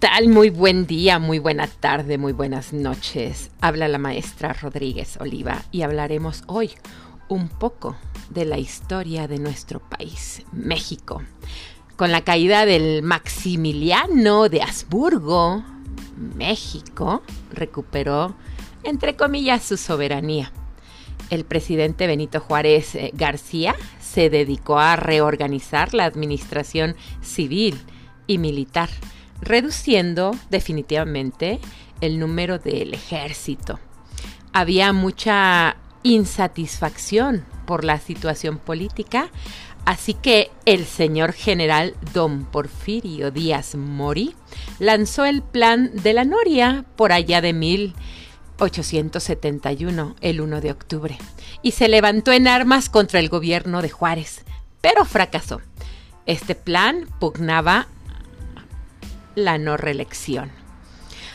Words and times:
tal? 0.00 0.28
Muy 0.28 0.48
buen 0.48 0.86
día, 0.86 1.18
muy 1.18 1.38
buena 1.38 1.66
tarde, 1.66 2.16
muy 2.16 2.32
buenas 2.32 2.72
noches. 2.72 3.50
Habla 3.60 3.86
la 3.86 3.98
maestra 3.98 4.54
Rodríguez 4.54 5.18
Oliva 5.20 5.62
y 5.72 5.82
hablaremos 5.82 6.42
hoy 6.46 6.70
un 7.28 7.50
poco 7.50 7.96
de 8.30 8.46
la 8.46 8.56
historia 8.56 9.28
de 9.28 9.38
nuestro 9.38 9.78
país, 9.78 10.42
México. 10.52 11.22
Con 11.96 12.12
la 12.12 12.22
caída 12.22 12.64
del 12.64 13.02
Maximiliano 13.02 14.48
de 14.48 14.62
Habsburgo, 14.62 15.62
México 16.16 17.22
recuperó, 17.52 18.34
entre 18.84 19.16
comillas, 19.16 19.62
su 19.62 19.76
soberanía. 19.76 20.50
El 21.28 21.44
presidente 21.44 22.06
Benito 22.06 22.40
Juárez 22.40 22.94
eh, 22.94 23.10
García 23.12 23.76
se 24.00 24.30
dedicó 24.30 24.78
a 24.78 24.96
reorganizar 24.96 25.92
la 25.92 26.06
administración 26.06 26.96
civil 27.20 27.78
y 28.26 28.38
militar 28.38 28.88
reduciendo 29.40 30.32
definitivamente 30.50 31.60
el 32.00 32.18
número 32.18 32.58
del 32.58 32.94
ejército. 32.94 33.78
Había 34.52 34.92
mucha 34.92 35.76
insatisfacción 36.02 37.44
por 37.66 37.84
la 37.84 37.98
situación 37.98 38.58
política, 38.58 39.30
así 39.84 40.14
que 40.14 40.50
el 40.64 40.86
señor 40.86 41.32
general 41.32 41.94
don 42.12 42.44
Porfirio 42.44 43.30
Díaz 43.30 43.76
Mori 43.76 44.34
lanzó 44.78 45.24
el 45.24 45.42
plan 45.42 45.90
de 45.94 46.12
la 46.14 46.24
Noria 46.24 46.84
por 46.96 47.12
allá 47.12 47.40
de 47.40 47.52
1871, 47.52 50.16
el 50.20 50.40
1 50.40 50.60
de 50.60 50.70
octubre, 50.70 51.18
y 51.62 51.72
se 51.72 51.88
levantó 51.88 52.30
en 52.32 52.46
armas 52.48 52.88
contra 52.88 53.20
el 53.20 53.28
gobierno 53.28 53.82
de 53.82 53.90
Juárez, 53.90 54.44
pero 54.80 55.04
fracasó. 55.04 55.60
Este 56.26 56.54
plan 56.54 57.06
pugnaba 57.18 57.88
la 59.44 59.58
no 59.58 59.76
reelección. 59.76 60.50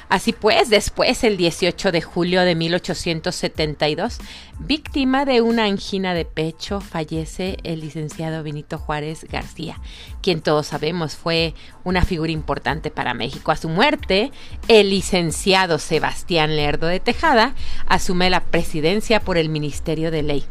Así 0.07 0.33
pues, 0.33 0.69
después, 0.69 1.23
el 1.23 1.35
18 1.35 1.91
de 1.91 2.01
julio 2.01 2.41
de 2.41 2.53
1872, 2.53 4.19
víctima 4.59 5.25
de 5.25 5.41
una 5.41 5.65
angina 5.65 6.13
de 6.13 6.25
pecho, 6.25 6.79
fallece 6.79 7.57
el 7.63 7.79
licenciado 7.79 8.43
Benito 8.43 8.77
Juárez 8.77 9.25
García, 9.29 9.79
quien 10.21 10.41
todos 10.41 10.67
sabemos 10.67 11.15
fue 11.15 11.55
una 11.83 12.03
figura 12.03 12.31
importante 12.31 12.91
para 12.91 13.15
México. 13.15 13.51
A 13.51 13.55
su 13.55 13.67
muerte, 13.67 14.31
el 14.67 14.91
licenciado 14.91 15.79
Sebastián 15.79 16.55
Lerdo 16.55 16.85
de 16.85 16.99
Tejada 16.99 17.55
asume 17.87 18.29
la 18.29 18.43
presidencia 18.43 19.19
por 19.19 19.39
el 19.39 19.49
Ministerio 19.49 20.11
de 20.11 20.21
Ley. 20.21 20.45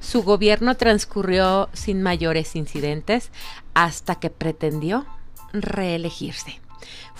Su 0.00 0.22
gobierno 0.22 0.76
transcurrió 0.76 1.68
sin 1.74 2.02
mayores 2.02 2.56
incidentes 2.56 3.30
hasta 3.74 4.14
que 4.14 4.30
pretendió 4.30 5.04
reelegirse. 5.52 6.63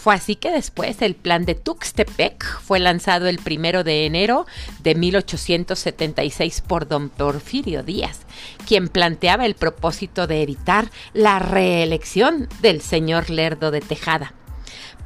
Fue 0.05 0.14
así 0.14 0.36
que 0.36 0.50
después 0.50 1.00
el 1.00 1.14
plan 1.14 1.47
de 1.47 1.55
Tuxtepec 1.55 2.60
fue 2.60 2.78
lanzado 2.78 3.27
el 3.27 3.38
primero 3.38 3.84
de 3.84 4.05
enero 4.05 4.44
de 4.83 4.94
1876 4.94 6.61
por 6.61 6.86
don 6.86 7.08
Porfirio 7.08 7.83
Díaz, 7.83 8.19
quien 8.66 8.88
planteaba 8.88 9.46
el 9.46 9.55
propósito 9.55 10.27
de 10.27 10.42
evitar 10.42 10.91
la 11.14 11.38
reelección 11.38 12.50
del 12.61 12.83
señor 12.83 13.30
Lerdo 13.30 13.70
de 13.70 13.80
Tejada. 13.80 14.34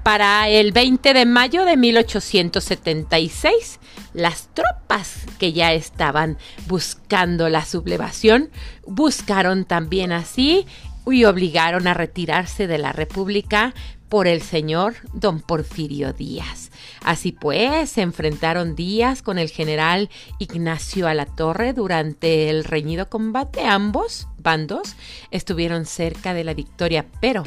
Para 0.03 0.49
el 0.49 0.73
20 0.73 1.15
de 1.15 1.27
mayo 1.27 1.65
de 1.65 1.77
1876, 1.77 3.79
las 4.15 4.49
tropas 4.53 5.27
que 5.39 5.53
ya 5.53 5.75
estaban 5.75 6.39
buscando 6.67 7.49
la 7.49 7.65
sublevación 7.65 8.51
buscaron 8.85 9.65
también 9.65 10.11
así 10.11 10.67
y 11.07 11.25
obligaron 11.25 11.87
a 11.87 11.95
retirarse 11.95 12.67
de 12.67 12.79
la 12.79 12.93
República 12.93 13.75
por 14.09 14.27
el 14.27 14.43
señor 14.43 14.95
don 15.13 15.41
Porfirio 15.41 16.13
Díaz. 16.13 16.71
Así 17.05 17.33
pues, 17.33 17.91
se 17.91 18.03
enfrentaron 18.03 18.75
Díaz 18.75 19.23
con 19.23 19.39
el 19.39 19.51
general 19.51 20.11
Ignacio 20.39 21.09
Alatorre 21.09 21.73
durante 21.73 22.51
el 22.51 22.65
reñido 22.65 23.09
combate. 23.09 23.65
Ambos 23.65 24.29
bandos 24.39 24.95
estuvieron 25.31 25.85
cerca 25.87 26.35
de 26.35 26.45
la 26.45 26.55
victoria, 26.55 27.07
pero 27.21 27.45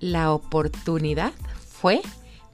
la 0.00 0.32
oportunidad 0.32 1.32
fue 1.68 2.00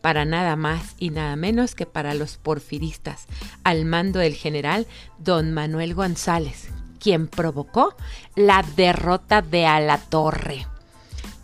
para 0.00 0.24
nada 0.24 0.56
más 0.56 0.94
y 0.98 1.10
nada 1.10 1.36
menos 1.36 1.74
que 1.74 1.86
para 1.86 2.14
los 2.14 2.36
porfiristas, 2.36 3.26
al 3.64 3.84
mando 3.84 4.18
del 4.18 4.34
general 4.34 4.86
don 5.18 5.52
Manuel 5.52 5.94
González, 5.94 6.70
quien 6.98 7.28
provocó 7.28 7.94
la 8.34 8.64
derrota 8.76 9.42
de 9.42 9.64
Alatorre. 9.64 10.66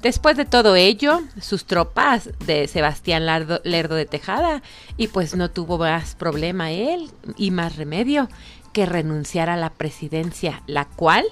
Después 0.02 0.36
de 0.36 0.44
todo 0.44 0.76
ello, 0.76 1.22
sus 1.40 1.64
tropas 1.64 2.30
de 2.46 2.68
Sebastián 2.68 3.26
Lerdo 3.26 3.94
de 3.96 4.06
Tejada, 4.06 4.62
y 4.96 5.08
pues 5.08 5.34
no 5.34 5.50
tuvo 5.50 5.76
más 5.78 6.14
problema 6.14 6.70
él 6.70 7.10
y 7.36 7.50
más 7.50 7.74
remedio 7.74 8.28
que 8.72 8.86
renunciar 8.86 9.50
a 9.50 9.56
la 9.56 9.70
presidencia, 9.70 10.62
la 10.68 10.84
cual 10.84 11.24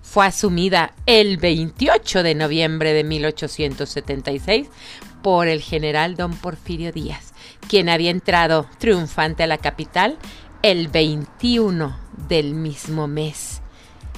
fue 0.00 0.24
asumida 0.26 0.94
el 1.04 1.36
28 1.36 2.22
de 2.22 2.34
noviembre 2.34 2.94
de 2.94 3.04
1876 3.04 4.68
por 5.22 5.46
el 5.46 5.60
general 5.60 6.16
don 6.16 6.34
Porfirio 6.34 6.92
Díaz, 6.92 7.34
quien 7.68 7.90
había 7.90 8.10
entrado 8.10 8.66
triunfante 8.78 9.42
a 9.42 9.46
la 9.46 9.58
capital 9.58 10.16
el 10.62 10.88
21 10.88 11.94
del 12.28 12.54
mismo 12.54 13.06
mes. 13.06 13.60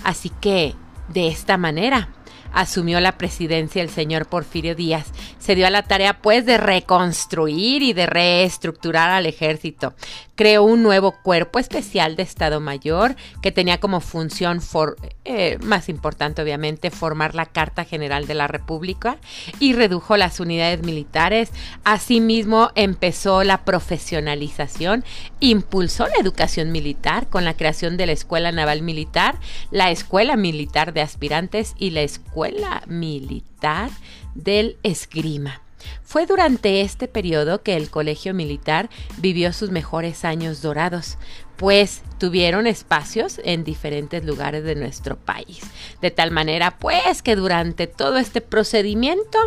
Así 0.04 0.30
que, 0.30 0.76
de 1.08 1.26
esta 1.26 1.56
manera, 1.56 2.10
asumió 2.56 3.00
la 3.00 3.18
presidencia 3.18 3.82
el 3.82 3.90
señor 3.90 4.26
Porfirio 4.26 4.74
Díaz, 4.74 5.12
se 5.38 5.54
dio 5.54 5.66
a 5.66 5.70
la 5.70 5.82
tarea 5.82 6.22
pues 6.22 6.46
de 6.46 6.56
reconstruir 6.56 7.82
y 7.82 7.92
de 7.92 8.06
reestructurar 8.06 9.10
al 9.10 9.26
ejército. 9.26 9.92
Creó 10.36 10.62
un 10.62 10.82
nuevo 10.82 11.12
cuerpo 11.22 11.58
especial 11.58 12.16
de 12.16 12.22
Estado 12.22 12.60
Mayor 12.60 13.16
que 13.42 13.52
tenía 13.52 13.78
como 13.78 14.00
función 14.00 14.60
eh, 15.24 15.58
más 15.62 15.88
importante 15.88 16.42
obviamente 16.42 16.90
formar 16.90 17.34
la 17.34 17.46
Carta 17.46 17.84
General 17.84 18.26
de 18.26 18.34
la 18.34 18.46
República 18.46 19.18
y 19.58 19.72
redujo 19.72 20.16
las 20.16 20.40
unidades 20.40 20.82
militares. 20.82 21.50
Asimismo 21.84 22.70
empezó 22.74 23.44
la 23.44 23.64
profesionalización, 23.64 25.04
impulsó 25.40 26.06
la 26.06 26.20
educación 26.20 26.72
militar 26.72 27.28
con 27.28 27.44
la 27.44 27.54
creación 27.54 27.96
de 27.96 28.06
la 28.06 28.12
Escuela 28.12 28.52
Naval 28.52 28.82
Militar, 28.82 29.36
la 29.70 29.90
Escuela 29.90 30.36
Militar 30.36 30.92
de 30.92 31.00
Aspirantes 31.00 31.74
y 31.78 31.90
la 31.90 32.02
Escuela 32.02 32.36
la 32.52 32.82
Militar 32.86 33.90
del 34.34 34.78
Esgrima. 34.82 35.65
Fue 36.02 36.26
durante 36.26 36.80
este 36.80 37.08
periodo 37.08 37.62
que 37.62 37.76
el 37.76 37.90
Colegio 37.90 38.34
Militar 38.34 38.88
vivió 39.18 39.52
sus 39.52 39.70
mejores 39.70 40.24
años 40.24 40.62
dorados, 40.62 41.18
pues 41.56 42.02
tuvieron 42.18 42.66
espacios 42.66 43.40
en 43.44 43.64
diferentes 43.64 44.24
lugares 44.24 44.64
de 44.64 44.74
nuestro 44.74 45.16
país. 45.16 45.60
De 46.00 46.10
tal 46.10 46.30
manera, 46.30 46.78
pues, 46.78 47.22
que 47.22 47.34
durante 47.34 47.86
todo 47.86 48.18
este 48.18 48.40
procedimiento, 48.40 49.38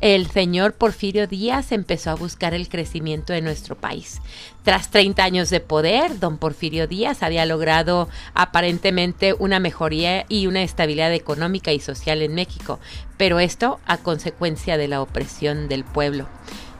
el 0.00 0.30
señor 0.30 0.74
Porfirio 0.74 1.26
Díaz 1.26 1.72
empezó 1.72 2.10
a 2.10 2.14
buscar 2.14 2.54
el 2.54 2.68
crecimiento 2.68 3.32
de 3.32 3.42
nuestro 3.42 3.76
país. 3.76 4.20
Tras 4.68 4.90
30 4.90 5.24
años 5.24 5.48
de 5.48 5.60
poder, 5.60 6.18
don 6.18 6.36
Porfirio 6.36 6.86
Díaz 6.86 7.22
había 7.22 7.46
logrado 7.46 8.06
aparentemente 8.34 9.32
una 9.32 9.60
mejoría 9.60 10.26
y 10.28 10.46
una 10.46 10.62
estabilidad 10.62 11.10
económica 11.14 11.72
y 11.72 11.80
social 11.80 12.20
en 12.20 12.34
México, 12.34 12.78
pero 13.16 13.40
esto 13.40 13.80
a 13.86 13.96
consecuencia 13.96 14.76
de 14.76 14.86
la 14.86 15.00
opresión 15.00 15.68
del 15.68 15.84
pueblo 15.84 16.28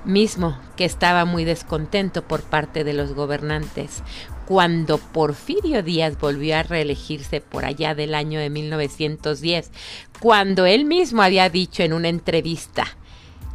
mismo 0.04 0.58
que 0.76 0.84
estaba 0.84 1.24
muy 1.24 1.44
descontento 1.44 2.28
por 2.28 2.42
parte 2.42 2.84
de 2.84 2.92
los 2.92 3.14
gobernantes. 3.14 4.02
Cuando 4.44 4.98
Porfirio 4.98 5.82
Díaz 5.82 6.18
volvió 6.18 6.58
a 6.58 6.64
reelegirse 6.64 7.40
por 7.40 7.64
allá 7.64 7.94
del 7.94 8.14
año 8.14 8.38
de 8.38 8.50
1910, 8.50 9.70
cuando 10.20 10.66
él 10.66 10.84
mismo 10.84 11.22
había 11.22 11.48
dicho 11.48 11.82
en 11.82 11.94
una 11.94 12.08
entrevista 12.08 12.84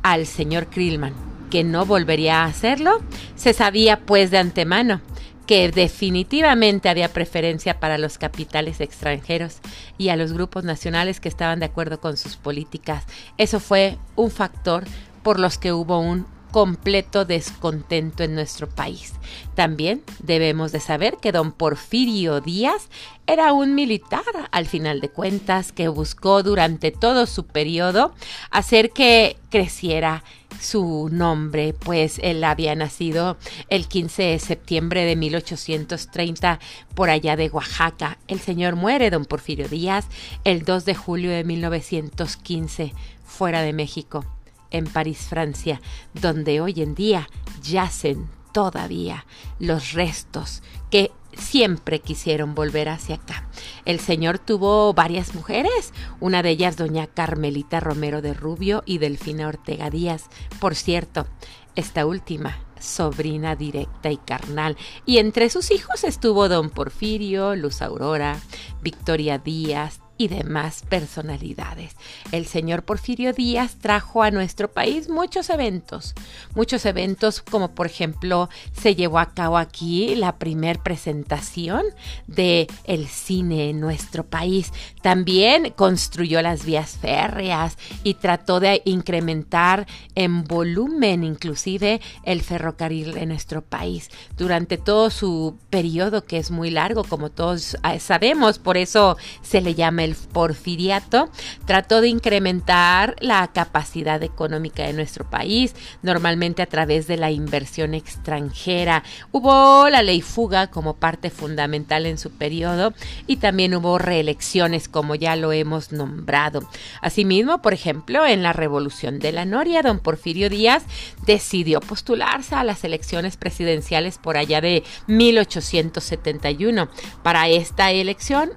al 0.01 0.25
señor 0.25 0.71
Krillman 0.71 1.32
que 1.53 1.63
no 1.63 1.85
volvería 1.85 2.41
a 2.41 2.45
hacerlo, 2.45 2.99
se 3.35 3.53
sabía 3.53 3.99
pues 3.99 4.31
de 4.31 4.39
antemano 4.39 5.01
que 5.45 5.69
definitivamente 5.69 6.89
había 6.89 7.13
preferencia 7.13 7.79
para 7.79 7.99
los 7.99 8.17
capitales 8.17 8.81
extranjeros 8.81 9.59
y 9.99 10.09
a 10.09 10.15
los 10.15 10.33
grupos 10.33 10.63
nacionales 10.63 11.19
que 11.19 11.29
estaban 11.29 11.59
de 11.59 11.67
acuerdo 11.67 12.01
con 12.01 12.17
sus 12.17 12.37
políticas. 12.37 13.03
Eso 13.37 13.59
fue 13.59 13.99
un 14.15 14.31
factor 14.31 14.85
por 15.21 15.39
los 15.39 15.59
que 15.59 15.73
hubo 15.73 15.99
un 15.99 16.25
completo 16.49 17.23
descontento 17.23 18.23
en 18.23 18.33
nuestro 18.33 18.67
país. 18.67 19.13
También 19.53 20.01
debemos 20.23 20.71
de 20.71 20.79
saber 20.79 21.17
que 21.17 21.31
don 21.31 21.51
Porfirio 21.51 22.41
Díaz 22.41 22.89
era 23.27 23.53
un 23.53 23.75
militar, 23.75 24.23
al 24.51 24.65
final 24.65 25.01
de 25.01 25.09
cuentas, 25.09 25.71
que 25.71 25.87
buscó 25.87 26.41
durante 26.41 26.91
todo 26.91 27.25
su 27.25 27.45
periodo 27.45 28.13
hacer 28.49 28.91
que 28.91 29.37
creciera 29.49 30.23
su 30.59 31.09
nombre, 31.11 31.73
pues 31.73 32.19
él 32.23 32.43
había 32.43 32.75
nacido 32.75 33.37
el 33.69 33.87
15 33.87 34.23
de 34.23 34.39
septiembre 34.39 35.05
de 35.05 35.15
1830 35.15 36.59
por 36.95 37.09
allá 37.09 37.35
de 37.35 37.49
Oaxaca. 37.49 38.17
El 38.27 38.39
señor 38.39 38.75
muere, 38.75 39.09
don 39.09 39.25
Porfirio 39.25 39.67
Díaz, 39.67 40.07
el 40.43 40.63
2 40.63 40.85
de 40.85 40.95
julio 40.95 41.31
de 41.31 41.43
1915, 41.43 42.93
fuera 43.25 43.61
de 43.61 43.73
México 43.73 44.25
en 44.71 44.85
París, 44.85 45.27
Francia, 45.29 45.81
donde 46.13 46.59
hoy 46.59 46.81
en 46.81 46.95
día 46.95 47.29
yacen 47.61 48.27
todavía 48.51 49.25
los 49.59 49.93
restos 49.93 50.61
que 50.89 51.11
siempre 51.37 51.99
quisieron 51.99 52.55
volver 52.55 52.89
hacia 52.89 53.15
acá. 53.15 53.47
El 53.85 53.99
señor 53.99 54.39
tuvo 54.39 54.93
varias 54.93 55.35
mujeres, 55.35 55.93
una 56.19 56.43
de 56.43 56.51
ellas 56.51 56.77
doña 56.77 57.07
Carmelita 57.07 57.79
Romero 57.79 58.21
de 58.21 58.33
Rubio 58.33 58.83
y 58.85 58.97
Delfina 58.97 59.47
Ortega 59.47 59.89
Díaz. 59.89 60.25
Por 60.59 60.75
cierto, 60.75 61.27
esta 61.75 62.05
última 62.05 62.59
sobrina 62.79 63.55
directa 63.55 64.11
y 64.11 64.17
carnal, 64.17 64.77
y 65.05 65.17
entre 65.17 65.49
sus 65.49 65.71
hijos 65.71 66.03
estuvo 66.03 66.49
don 66.49 66.69
Porfirio, 66.69 67.55
Luz 67.55 67.81
Aurora, 67.81 68.39
Victoria 68.81 69.37
Díaz, 69.37 70.02
y 70.17 70.27
demás 70.27 70.83
personalidades. 70.87 71.95
El 72.31 72.45
señor 72.45 72.83
Porfirio 72.83 73.33
Díaz 73.33 73.77
trajo 73.81 74.23
a 74.23 74.31
nuestro 74.31 74.71
país 74.71 75.09
muchos 75.09 75.49
eventos, 75.49 76.13
muchos 76.53 76.85
eventos 76.85 77.41
como 77.41 77.71
por 77.71 77.87
ejemplo 77.87 78.49
se 78.79 78.95
llevó 78.95 79.19
a 79.19 79.33
cabo 79.33 79.57
aquí 79.57 80.15
la 80.15 80.37
primer 80.37 80.79
presentación 80.79 81.83
de 82.27 82.67
el 82.83 83.07
cine 83.07 83.69
en 83.69 83.79
nuestro 83.79 84.23
país. 84.23 84.71
También 85.01 85.71
construyó 85.75 86.41
las 86.41 86.65
vías 86.65 86.97
férreas 87.01 87.77
y 88.03 88.15
trató 88.15 88.59
de 88.59 88.81
incrementar 88.85 89.87
en 90.15 90.43
volumen 90.43 91.23
inclusive 91.23 92.01
el 92.23 92.41
ferrocarril 92.41 93.17
en 93.17 93.29
nuestro 93.29 93.61
país 93.61 94.09
durante 94.37 94.77
todo 94.77 95.09
su 95.09 95.57
periodo 95.69 96.25
que 96.25 96.37
es 96.37 96.51
muy 96.51 96.69
largo 96.69 97.03
como 97.03 97.31
todos 97.31 97.77
ah, 97.81 97.97
sabemos, 97.99 98.59
por 98.59 98.77
eso 98.77 99.17
se 99.41 99.61
le 99.61 99.75
llama 99.75 100.02
el 100.03 100.15
porfiriato, 100.15 101.29
trató 101.65 102.01
de 102.01 102.09
incrementar 102.09 103.15
la 103.19 103.47
capacidad 103.53 104.21
económica 104.23 104.85
de 104.85 104.93
nuestro 104.93 105.29
país, 105.29 105.75
normalmente 106.01 106.61
a 106.61 106.67
través 106.67 107.07
de 107.07 107.17
la 107.17 107.31
inversión 107.31 107.93
extranjera. 107.93 109.03
Hubo 109.31 109.89
la 109.89 110.03
ley 110.03 110.21
fuga 110.21 110.67
como 110.67 110.95
parte 110.95 111.29
fundamental 111.29 112.05
en 112.05 112.17
su 112.17 112.31
periodo 112.31 112.93
y 113.27 113.37
también 113.37 113.73
hubo 113.75 113.97
reelecciones 113.97 114.87
como 114.87 115.15
ya 115.15 115.35
lo 115.35 115.51
hemos 115.51 115.91
nombrado. 115.91 116.67
Asimismo, 117.01 117.61
por 117.61 117.73
ejemplo, 117.73 118.25
en 118.25 118.43
la 118.43 118.53
Revolución 118.53 119.19
de 119.19 119.31
la 119.31 119.45
Noria, 119.45 119.81
don 119.81 119.99
Porfirio 119.99 120.49
Díaz 120.49 120.83
decidió 121.25 121.79
postularse 121.79 122.55
a 122.55 122.63
las 122.63 122.83
elecciones 122.83 123.37
presidenciales 123.37 124.17
por 124.17 124.37
allá 124.37 124.61
de 124.61 124.83
1871. 125.07 126.89
Para 127.21 127.47
esta 127.49 127.91
elección 127.91 128.51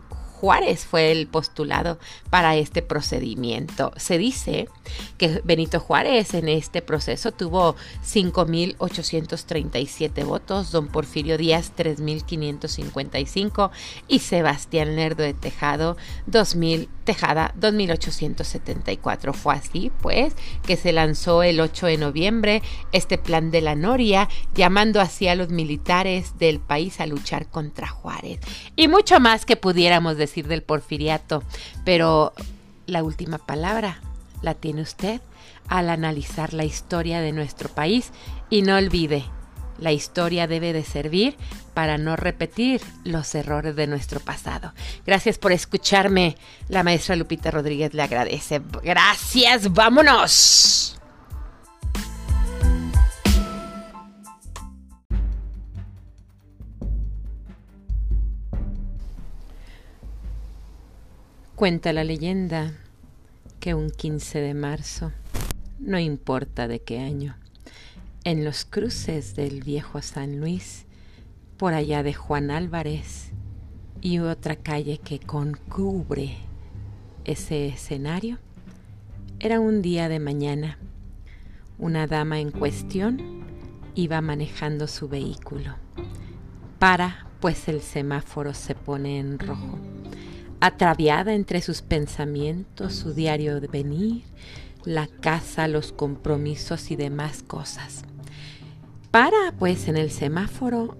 Juárez 0.47 0.87
fue 0.87 1.11
el 1.11 1.27
postulado 1.27 1.99
para 2.31 2.55
este 2.55 2.81
procedimiento. 2.81 3.91
Se 3.97 4.17
dice 4.17 4.69
que 5.19 5.43
Benito 5.45 5.81
Juárez 5.81 6.33
en 6.35 6.49
este 6.49 6.83
proceso 6.83 7.33
tuvo 7.33 7.77
5.837 8.05 10.25
votos, 10.25 10.73
don 10.73 10.89
Porfirio 10.89 11.39
Díaz 11.39 11.73
3.555 11.77 13.71
y 14.09 14.19
Sebastián 14.21 14.97
Lerdo 14.97 15.23
de 15.23 15.35
Tejado 15.35 15.97
2.000, 16.31 16.89
Tejada 17.05 17.55
2.874. 17.59 19.33
Fue 19.33 19.55
así, 19.55 19.93
pues, 20.03 20.35
que 20.67 20.77
se 20.77 20.93
lanzó 20.93 21.43
el 21.43 21.61
8 21.61 21.87
de 21.87 21.97
noviembre 21.99 22.63
este 22.93 23.19
plan 23.19 23.51
de 23.51 23.61
la 23.61 23.75
Noria, 23.75 24.29
llamando 24.55 25.01
así 25.01 25.29
a 25.29 25.35
los 25.35 25.51
militares 25.51 26.39
del 26.39 26.61
país 26.61 27.01
a 27.01 27.07
luchar 27.07 27.49
contra 27.49 27.89
Juárez. 27.89 28.41
Y 28.75 28.89
mucho 28.89 29.21
más 29.21 29.45
que 29.45 29.57
pudiéramos 29.57 30.17
decir 30.17 30.49
del 30.49 30.63
porfiriato, 30.63 31.43
pero 31.85 32.33
la 32.87 33.03
última 33.03 33.39
palabra 33.39 34.01
la 34.43 34.55
tiene 34.55 34.83
usted 34.83 35.21
al 35.69 35.91
analizar 35.91 36.55
la 36.55 36.65
historia 36.65 37.21
de 37.21 37.33
nuestro 37.33 37.69
país 37.69 38.13
y 38.51 38.63
no 38.63 38.77
olvide, 38.77 39.25
la 39.79 39.93
historia 39.93 40.47
debe 40.47 40.73
de 40.73 40.85
servir 40.85 41.37
para 41.75 41.99
no 41.99 42.17
repetir 42.17 42.81
los 43.05 43.35
errores 43.35 43.77
de 43.77 43.87
nuestro 43.87 44.21
pasado. 44.21 44.73
Gracias 45.07 45.39
por 45.39 45.53
escucharme. 45.53 46.37
La 46.69 46.83
maestra 46.83 47.17
Lupita 47.17 47.51
Rodríguez 47.51 47.93
le 47.93 48.03
agradece. 48.03 48.63
Gracias, 48.83 49.73
vámonos. 49.73 50.99
Cuenta 61.55 61.93
la 61.93 62.05
leyenda 62.05 62.75
que 63.61 63.75
un 63.75 63.91
15 63.91 64.41
de 64.41 64.55
marzo, 64.55 65.13
no 65.79 65.99
importa 65.99 66.69
de 66.69 66.81
qué 66.81 67.01
año, 67.01 67.37
en 68.25 68.45
los 68.45 68.65
cruces 68.65 69.35
del 69.37 69.63
viejo 69.63 70.03
San 70.03 70.41
Luis, 70.41 70.87
por 71.57 71.75
allá 71.75 72.03
de 72.03 72.13
Juan 72.13 72.51
Álvarez 72.51 73.31
y 74.01 74.19
otra 74.19 74.57
calle 74.57 74.99
que 74.99 75.19
concubre 75.19 76.37
ese 77.25 77.69
escenario, 77.69 78.39
era 79.39 79.61
un 79.61 79.83
día 79.83 80.09
de 80.09 80.19
mañana. 80.19 80.79
Una 81.79 82.07
dama 82.07 82.41
en 82.41 82.51
cuestión 82.51 83.45
iba 83.95 84.21
manejando 84.21 84.87
su 84.87 85.09
vehículo. 85.09 85.75
Para, 86.79 87.27
pues 87.41 87.69
el 87.69 87.81
semáforo 87.81 88.55
se 88.55 88.75
pone 88.75 89.19
en 89.19 89.39
rojo 89.39 89.79
atraviada 90.61 91.35
entre 91.35 91.61
sus 91.63 91.83
pensamientos, 91.83 92.95
su 92.95 93.13
diario 93.13 93.61
de 93.61 93.69
venir, 93.69 94.25
la 94.85 95.07
casa, 95.07 95.69
los 95.69 95.93
compromisos 95.93 96.91
y 96.91 96.97
demás 96.97 97.43
cosas. 97.43 98.05
Para 99.11 99.53
pues 99.59 99.89
en 99.89 99.97
el 99.97 100.11
semáforo 100.11 100.97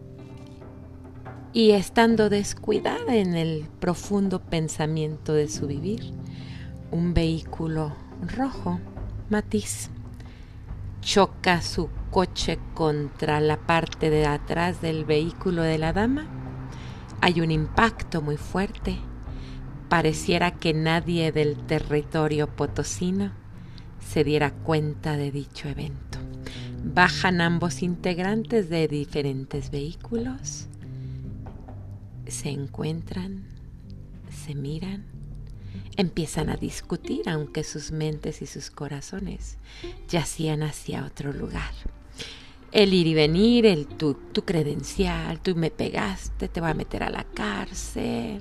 y 1.53 1.71
estando 1.71 2.29
descuidada 2.29 3.15
en 3.15 3.35
el 3.35 3.67
profundo 3.81 4.41
pensamiento 4.41 5.33
de 5.33 5.49
su 5.49 5.67
vivir, 5.67 6.13
un 6.91 7.15
vehículo 7.15 7.95
rojo, 8.37 8.81
matiz, 9.31 9.91
choca 11.01 11.63
su 11.63 11.89
coche 12.11 12.59
contra 12.75 13.41
la 13.41 13.57
parte 13.59 14.11
de 14.11 14.27
atrás 14.27 14.81
del 14.81 15.05
vehículo 15.05 15.63
de 15.63 15.79
la 15.79 15.93
dama. 15.93 16.27
Hay 17.21 17.41
un 17.41 17.51
impacto 17.51 18.23
muy 18.23 18.37
fuerte 18.37 18.99
pareciera 19.89 20.53
que 20.53 20.75
nadie 20.75 21.33
del 21.33 21.57
territorio 21.57 22.49
potosino 22.49 23.33
se 24.01 24.25
diera 24.25 24.53
cuenta 24.53 25.17
de 25.17 25.31
dicho 25.31 25.69
evento. 25.69 26.19
Bajan 26.85 27.41
ambos 27.41 27.83
integrantes 27.83 28.69
de 28.69 28.87
diferentes 28.89 29.71
vehículos, 29.71 30.69
se 32.27 32.51
encuentran, 32.51 33.45
se 34.31 34.55
miran, 34.55 35.05
empiezan 35.97 36.49
a 36.49 36.57
discutir, 36.57 37.29
aunque 37.29 37.65
sus 37.65 37.91
mentes 37.91 38.43
y 38.43 38.47
sus 38.47 38.71
corazones 38.71 39.59
yacían 40.09 40.63
hacia 40.63 41.05
otro 41.05 41.33
lugar. 41.33 41.73
El 42.73 42.93
ir 42.95 43.07
y 43.07 43.15
venir, 43.15 43.67
el 43.67 43.87
tu, 43.87 44.15
tu 44.15 44.45
credencial, 44.45 45.41
tú 45.41 45.55
me 45.57 45.71
pegaste, 45.71 46.49
te 46.49 46.61
voy 46.61 46.71
a 46.71 46.75
meter 46.75 47.03
a 47.03 47.11
la 47.11 47.25
cárcel, 47.25 48.41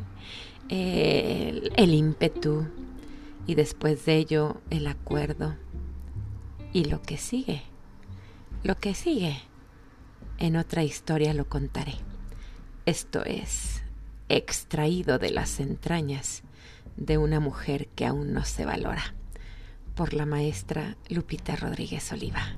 el, 0.70 1.94
ímpetu 1.94 2.66
y 3.48 3.56
después 3.56 4.06
de 4.06 4.16
ello 4.16 4.62
el 4.70 4.88
acuerdo 4.88 5.56
y 6.74 6.86
lo 6.86 7.02
que 7.02 7.18
sigue. 7.18 7.62
Lo 8.64 8.76
que 8.78 8.96
sigue 8.96 9.38
en 10.38 10.56
otra 10.56 10.84
historia 10.84 11.34
lo 11.34 11.48
contaré. 11.48 11.96
Esto 12.86 13.24
es 13.24 13.84
extraído 14.30 15.20
de 15.20 15.30
las 15.30 15.60
entrañas 15.60 16.44
de 16.98 17.18
una 17.18 17.40
mujer 17.40 17.88
que 17.90 18.06
aún 18.06 18.34
no 18.34 18.44
se 18.44 18.66
valora 18.66 19.14
por 19.96 20.14
la 20.14 20.26
maestra 20.26 20.98
Lupita 21.10 21.56
Rodríguez 21.56 22.12
Oliva. 22.12 22.58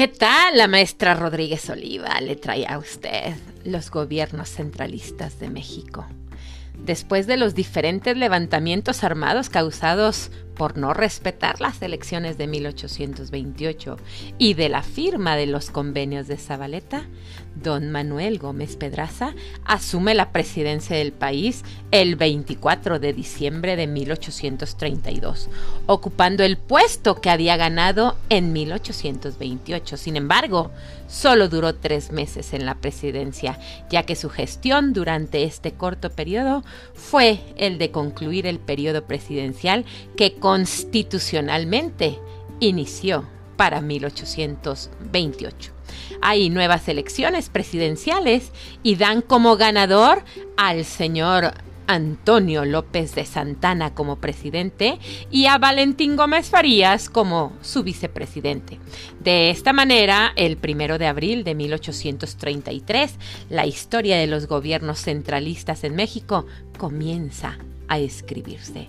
¿Qué 0.00 0.08
tal 0.08 0.56
la 0.56 0.66
maestra 0.66 1.12
Rodríguez 1.12 1.68
Oliva 1.68 2.18
le 2.22 2.34
trae 2.34 2.66
a 2.66 2.78
usted 2.78 3.34
los 3.66 3.90
gobiernos 3.90 4.48
centralistas 4.48 5.38
de 5.38 5.50
México? 5.50 6.06
Después 6.78 7.26
de 7.26 7.36
los 7.36 7.54
diferentes 7.54 8.16
levantamientos 8.16 9.04
armados 9.04 9.50
causados 9.50 10.30
por 10.60 10.76
no 10.76 10.92
respetar 10.92 11.58
las 11.58 11.80
elecciones 11.80 12.36
de 12.36 12.46
1828 12.46 13.96
y 14.36 14.52
de 14.52 14.68
la 14.68 14.82
firma 14.82 15.34
de 15.34 15.46
los 15.46 15.70
convenios 15.70 16.26
de 16.26 16.36
Zabaleta, 16.36 17.06
don 17.54 17.90
Manuel 17.90 18.38
Gómez 18.38 18.76
Pedraza 18.76 19.34
asume 19.64 20.14
la 20.14 20.32
presidencia 20.32 20.96
del 20.96 21.12
país 21.12 21.64
el 21.92 22.16
24 22.16 22.98
de 22.98 23.14
diciembre 23.14 23.74
de 23.76 23.86
1832, 23.86 25.48
ocupando 25.86 26.44
el 26.44 26.58
puesto 26.58 27.22
que 27.22 27.30
había 27.30 27.56
ganado 27.56 28.18
en 28.28 28.52
1828. 28.52 29.96
Sin 29.96 30.16
embargo, 30.16 30.70
solo 31.08 31.48
duró 31.48 31.74
tres 31.74 32.12
meses 32.12 32.52
en 32.52 32.66
la 32.66 32.76
presidencia, 32.76 33.58
ya 33.90 34.04
que 34.04 34.14
su 34.14 34.28
gestión 34.28 34.92
durante 34.92 35.42
este 35.42 35.72
corto 35.72 36.10
periodo 36.10 36.64
fue 36.94 37.40
el 37.56 37.78
de 37.78 37.90
concluir 37.90 38.46
el 38.46 38.58
periodo 38.58 39.04
presidencial 39.04 39.84
que 40.16 40.34
constitucionalmente 40.50 42.18
inició 42.58 43.24
para 43.56 43.80
1828. 43.80 45.72
Hay 46.22 46.50
nuevas 46.50 46.88
elecciones 46.88 47.48
presidenciales 47.50 48.50
y 48.82 48.96
dan 48.96 49.22
como 49.22 49.56
ganador 49.56 50.24
al 50.56 50.84
señor 50.84 51.54
Antonio 51.86 52.64
López 52.64 53.14
de 53.14 53.26
Santana 53.26 53.94
como 53.94 54.16
presidente 54.16 54.98
y 55.30 55.46
a 55.46 55.56
Valentín 55.58 56.16
Gómez 56.16 56.50
Farías 56.50 57.08
como 57.08 57.52
su 57.62 57.84
vicepresidente. 57.84 58.80
De 59.20 59.50
esta 59.50 59.72
manera, 59.72 60.32
el 60.34 60.56
primero 60.56 60.98
de 60.98 61.06
abril 61.06 61.44
de 61.44 61.54
1833, 61.54 63.14
la 63.50 63.66
historia 63.66 64.16
de 64.16 64.26
los 64.26 64.48
gobiernos 64.48 64.98
centralistas 64.98 65.84
en 65.84 65.94
México 65.94 66.44
comienza 66.76 67.56
a 67.86 68.00
escribirse. 68.00 68.88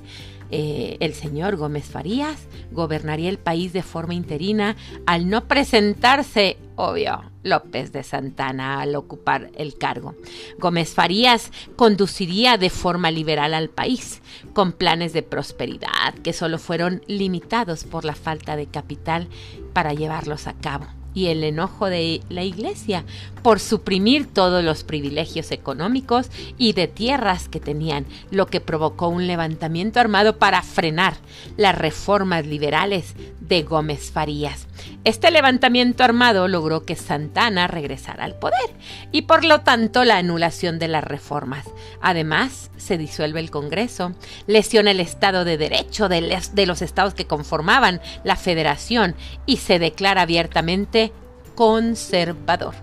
Eh, 0.52 0.98
el 1.00 1.14
señor 1.14 1.56
Gómez 1.56 1.86
Farías 1.86 2.48
gobernaría 2.72 3.30
el 3.30 3.40
país 3.40 3.74
de 3.74 3.84
forma 3.84 4.14
interina 4.14 4.76
al 5.06 5.30
no 5.30 5.48
presentarse, 5.48 6.58
obvio, 6.76 7.24
López 7.44 7.92
de 7.92 8.04
Santana 8.04 8.82
al 8.82 8.96
ocupar 8.96 9.50
el 9.56 9.78
cargo. 9.78 10.16
Gómez 10.60 10.94
Farías 10.94 11.52
conduciría 11.76 12.58
de 12.58 12.70
forma 12.70 13.12
liberal 13.12 13.54
al 13.54 13.70
país, 13.70 14.22
con 14.54 14.74
planes 14.74 15.14
de 15.14 15.24
prosperidad 15.24 16.14
que 16.22 16.34
solo 16.34 16.60
fueron 16.60 17.02
limitados 17.08 17.86
por 17.86 18.06
la 18.06 18.16
falta 18.16 18.56
de 18.56 18.68
capital 18.68 19.28
para 19.74 19.94
llevarlos 19.94 20.48
a 20.48 20.54
cabo 20.54 20.88
y 21.14 21.28
el 21.28 21.44
enojo 21.44 21.88
de 21.88 22.22
la 22.30 22.44
Iglesia 22.44 23.06
por 23.44 23.60
suprimir 23.60 24.28
todos 24.32 24.64
los 24.64 24.84
privilegios 24.84 25.52
económicos 25.52 26.30
y 26.58 26.74
de 26.74 26.88
tierras 26.88 27.48
que 27.50 27.60
tenían, 27.60 28.06
lo 28.30 28.48
que 28.48 28.62
provocó 28.62 29.08
un 29.08 29.28
levantamiento 29.28 30.00
armado 30.00 30.38
para 30.38 30.62
frenar 30.62 31.16
las 31.58 31.78
reformas 31.78 32.46
liberales 32.46 33.16
de 33.40 33.64
Gómez 33.64 34.12
Farías. 34.12 34.68
Este 35.04 35.32
levantamiento 35.32 36.04
armado 36.04 36.48
logró 36.48 36.84
que 36.84 36.96
Santana 36.96 37.66
regresara 37.66 38.24
al 38.24 38.36
poder 38.36 38.70
y 39.12 39.24
por 39.24 39.44
lo 39.44 39.62
tanto 39.62 40.04
la 40.04 40.18
anulación 40.18 40.78
de 40.78 40.88
las 40.88 41.04
reformas. 41.04 41.66
Además, 42.02 42.70
se 42.78 43.00
disuelve 43.00 43.40
el 43.40 43.50
Congreso, 43.50 44.14
lesiona 44.46 44.92
el 44.92 45.00
Estado 45.00 45.44
de 45.44 45.58
Derecho 45.58 46.08
de, 46.08 46.40
de 46.54 46.66
los 46.68 46.84
estados 46.84 47.16
que 47.16 47.26
conformaban 47.26 48.00
la 48.24 48.36
federación 48.36 49.16
y 49.48 49.58
se 49.58 49.80
declara 49.80 50.22
abiertamente 50.22 51.12
conservador. 51.56 52.76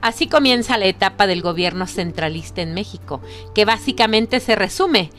Así 0.00 0.26
comienza 0.26 0.78
la 0.78 0.86
etapa 0.86 1.26
del 1.26 1.42
gobierno 1.42 1.86
centralista 1.86 2.62
en 2.62 2.72
México, 2.72 3.20
que 3.54 3.66
básicamente 3.66 4.40
se 4.40 4.56
resume 4.56 5.10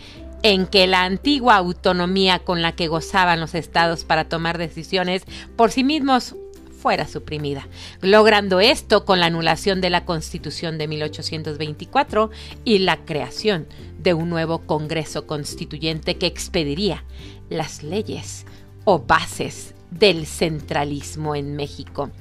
en 0.42 0.68
que 0.68 0.88
la 0.88 1.04
antigua 1.04 1.58
autonomía 1.58 2.40
con 2.40 2.62
la 2.62 2.72
que 2.72 2.88
gozaban 2.88 3.40
los 3.40 3.56
estados 3.56 4.04
para 4.04 4.30
tomar 4.30 4.58
decisiones 4.58 5.24
por 5.56 5.72
sí 5.72 5.84
mismos 5.84 6.36
fuera 6.80 7.08
suprimida, 7.08 7.68
logrando 8.02 8.60
esto 8.60 9.06
con 9.06 9.20
la 9.20 9.28
anulación 9.28 9.82
de 9.82 9.90
la 9.90 10.06
Constitución 10.06 10.78
de 10.78 10.88
1824 10.88 12.30
y 12.64 12.80
la 12.80 12.98
creación 13.06 13.68
de 14.00 14.14
un 14.14 14.30
nuevo 14.30 14.60
Congreso 14.60 15.28
Constituyente 15.28 16.18
que 16.18 16.28
expediría 16.28 17.04
las 17.50 17.84
leyes 17.84 18.46
o 18.86 19.00
bases 19.00 19.74
del 19.92 20.26
centralismo 20.26 21.36
en 21.36 21.56
México. 21.56 22.12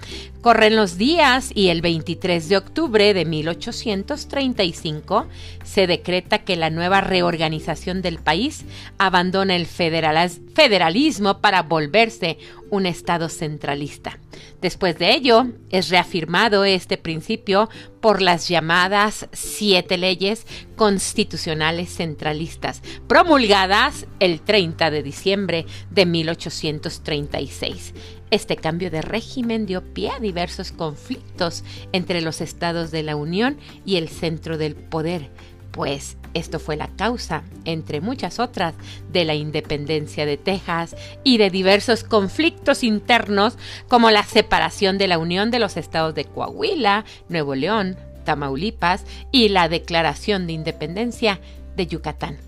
Corren 0.41 0.77
los 0.77 0.97
días 0.97 1.51
y 1.55 1.69
el 1.69 1.83
23 1.83 2.49
de 2.49 2.57
octubre 2.57 3.13
de 3.13 3.25
1835 3.25 5.27
se 5.65 5.87
decreta 5.87 6.39
que 6.39 6.57
la 6.57 6.71
nueva 6.71 7.01
reorganización 7.01 8.01
del 8.01 8.19
país 8.19 8.65
abandona 8.97 9.57
el 9.57 9.67
federalismo 9.67 11.41
para 11.41 11.63
volverse 11.63 12.39
un 12.71 12.87
Estado 12.87 13.29
centralista. 13.29 14.19
Después 14.61 14.99
de 14.99 15.15
ello, 15.15 15.47
es 15.71 15.89
reafirmado 15.89 16.65
este 16.65 16.99
principio 16.99 17.69
por 18.01 18.23
las 18.23 18.49
llamadas 18.49 19.29
siete 19.33 19.99
leyes 19.99 20.47
constitucionales 20.77 21.95
centralistas, 21.95 22.83
promulgadas 23.07 24.07
el 24.21 24.41
30 24.41 24.91
de 24.91 25.03
diciembre 25.03 25.67
de 25.91 26.07
1836. 26.07 27.95
Este 28.31 28.57
cambio 28.57 28.91
de 28.91 29.01
régimen 29.01 29.65
dio 29.65 29.83
pie 29.95 30.11
a 30.11 30.21
diversos 30.21 30.71
conflictos 30.71 31.65
entre 31.93 32.21
los 32.21 32.41
estados 32.41 32.91
de 32.91 33.03
la 33.03 33.17
Unión 33.17 33.57
y 33.87 33.97
el 33.97 34.09
centro 34.09 34.59
del 34.59 34.77
poder, 34.77 35.31
pues 35.71 36.18
esto 36.35 36.59
fue 36.59 36.77
la 36.77 36.89
causa, 36.89 37.43
entre 37.65 38.01
muchas 38.01 38.39
otras, 38.39 38.75
de 39.13 39.25
la 39.25 39.35
independencia 39.35 40.27
de 40.27 40.37
Texas 40.37 40.97
y 41.25 41.39
de 41.39 41.51
diversos 41.51 42.05
conflictos 42.05 42.85
internos 42.85 43.57
como 43.89 44.11
la 44.11 44.25
separación 44.25 44.99
de 44.99 45.09
la 45.09 45.19
Unión 45.19 45.51
de 45.51 45.59
los 45.59 45.77
estados 45.77 46.15
de 46.15 46.25
Coahuila, 46.25 47.05
Nuevo 47.29 47.55
León, 47.55 47.97
Tamaulipas 48.25 49.05
y 49.33 49.49
la 49.49 49.69
declaración 49.69 50.47
de 50.47 50.53
independencia 50.53 51.41
de 51.77 51.87
Yucatán. 51.87 52.39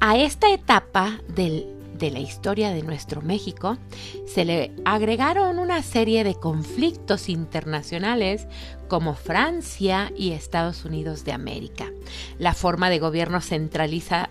A 0.00 0.16
esta 0.16 0.52
etapa 0.52 1.20
de 1.28 2.10
la 2.10 2.18
historia 2.18 2.70
de 2.70 2.82
nuestro 2.82 3.22
México, 3.22 3.78
se 4.26 4.44
le 4.44 4.72
agregaron 4.84 5.60
una 5.60 5.82
serie 5.82 6.24
de 6.24 6.34
conflictos 6.34 7.28
internacionales 7.28 8.48
como 8.92 9.14
Francia 9.14 10.12
y 10.18 10.32
Estados 10.32 10.84
Unidos 10.84 11.24
de 11.24 11.32
América. 11.32 11.90
La 12.38 12.52
forma 12.52 12.90
de 12.90 12.98
gobierno 12.98 13.40
centralista 13.40 14.28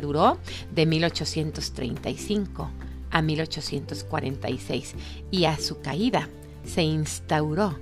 duró 0.00 0.38
de 0.74 0.86
1835 0.86 2.70
a 3.10 3.20
1846 3.20 4.94
y 5.30 5.44
a 5.44 5.58
su 5.58 5.82
caída 5.82 6.30
se 6.64 6.84
instauró 6.84 7.78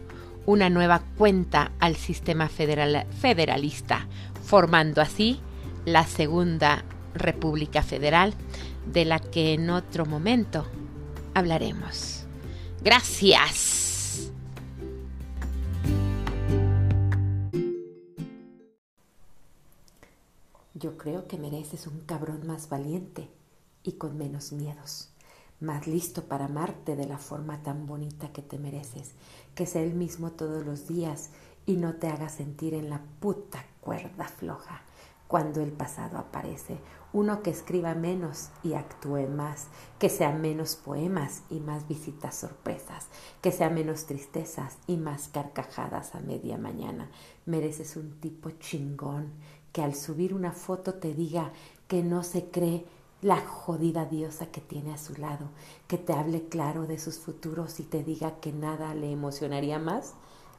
una 0.46 0.68
nueva 0.68 1.00
cuenta 1.16 1.70
al 1.78 1.94
sistema 1.94 2.48
federalista, 2.48 4.08
formando 4.42 5.00
así 5.00 5.38
la 5.84 6.04
Segunda 6.08 6.84
República 7.14 7.84
Federal 7.84 8.34
de 8.92 9.04
la 9.04 9.20
que 9.20 9.52
en 9.52 9.70
otro 9.70 10.06
momento 10.06 10.66
hablaremos. 11.34 12.24
Gracias. 12.82 13.83
Yo 20.84 20.98
creo 20.98 21.26
que 21.26 21.38
mereces 21.38 21.86
un 21.86 22.00
cabrón 22.00 22.46
más 22.46 22.68
valiente 22.68 23.30
y 23.82 23.92
con 23.92 24.18
menos 24.18 24.52
miedos, 24.52 25.08
más 25.58 25.86
listo 25.86 26.24
para 26.24 26.44
amarte 26.44 26.94
de 26.94 27.06
la 27.06 27.16
forma 27.16 27.62
tan 27.62 27.86
bonita 27.86 28.34
que 28.34 28.42
te 28.42 28.58
mereces, 28.58 29.12
que 29.54 29.64
sea 29.64 29.80
el 29.80 29.94
mismo 29.94 30.32
todos 30.32 30.66
los 30.66 30.86
días 30.86 31.30
y 31.64 31.76
no 31.76 31.94
te 31.94 32.08
haga 32.08 32.28
sentir 32.28 32.74
en 32.74 32.90
la 32.90 33.00
puta 33.18 33.64
cuerda 33.80 34.28
floja 34.28 34.82
cuando 35.26 35.62
el 35.62 35.72
pasado 35.72 36.18
aparece 36.18 36.78
uno 37.14 37.42
que 37.42 37.50
escriba 37.50 37.94
menos 37.94 38.50
y 38.64 38.74
actúe 38.74 39.28
más, 39.28 39.68
que 40.00 40.08
sea 40.08 40.32
menos 40.32 40.74
poemas 40.74 41.42
y 41.48 41.60
más 41.60 41.86
visitas 41.86 42.34
sorpresas, 42.34 43.06
que 43.40 43.52
sea 43.52 43.70
menos 43.70 44.06
tristezas 44.06 44.78
y 44.88 44.96
más 44.96 45.28
carcajadas 45.28 46.16
a 46.16 46.20
media 46.20 46.58
mañana. 46.58 47.08
Mereces 47.46 47.96
un 47.96 48.18
tipo 48.18 48.50
chingón 48.50 49.32
que 49.74 49.82
al 49.82 49.96
subir 49.96 50.32
una 50.32 50.52
foto 50.52 50.94
te 50.94 51.14
diga 51.14 51.50
que 51.88 52.04
no 52.04 52.22
se 52.22 52.48
cree 52.48 52.86
la 53.22 53.40
jodida 53.40 54.04
diosa 54.04 54.46
que 54.46 54.60
tiene 54.60 54.94
a 54.94 54.98
su 54.98 55.14
lado, 55.16 55.48
que 55.88 55.98
te 55.98 56.12
hable 56.12 56.48
claro 56.48 56.86
de 56.86 56.96
sus 56.96 57.18
futuros 57.18 57.80
y 57.80 57.82
te 57.82 58.04
diga 58.04 58.38
que 58.38 58.52
nada 58.52 58.94
le 58.94 59.10
emocionaría 59.10 59.80
más 59.80 60.14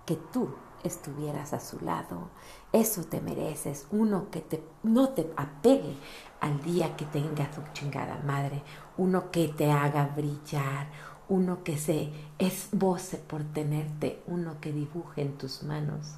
que 0.06 0.18
tú 0.18 0.50
estuvieras 0.84 1.54
a 1.54 1.62
su 1.62 1.80
lado. 1.80 2.30
Eso 2.74 3.06
te 3.06 3.22
mereces, 3.22 3.88
uno 3.90 4.30
que 4.32 4.42
te, 4.42 4.62
no 4.84 5.08
te 5.08 5.32
apegue 5.38 5.96
al 6.42 6.62
día 6.62 6.98
que 6.98 7.06
tenga 7.06 7.50
tu 7.52 7.62
chingada 7.72 8.22
madre, 8.26 8.64
uno 8.98 9.32
que 9.32 9.48
te 9.48 9.72
haga 9.72 10.08
brillar, 10.14 10.90
uno 11.30 11.64
que 11.64 11.78
se 11.78 12.12
esboce 12.38 13.16
por 13.16 13.46
tenerte, 13.46 14.22
uno 14.28 14.60
que 14.60 14.74
dibuje 14.74 15.22
en 15.22 15.38
tus 15.38 15.64
manos 15.64 16.16